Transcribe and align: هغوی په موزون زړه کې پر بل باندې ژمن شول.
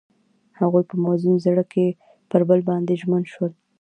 هغوی 0.59 0.83
په 0.89 0.95
موزون 1.03 1.35
زړه 1.45 1.63
کې 1.71 1.85
پر 2.29 2.41
بل 2.49 2.59
باندې 2.69 2.99
ژمن 3.01 3.23
شول. 3.31 3.51